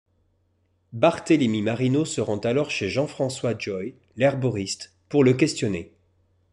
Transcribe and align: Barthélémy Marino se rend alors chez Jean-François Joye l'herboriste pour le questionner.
Barthélémy 0.93 1.61
Marino 1.61 2.05
se 2.05 2.21
rend 2.21 2.39
alors 2.39 2.71
chez 2.71 2.89
Jean-François 2.89 3.55
Joye 3.55 3.93
l'herboriste 4.15 4.93
pour 5.09 5.23
le 5.23 5.33
questionner. 5.35 5.93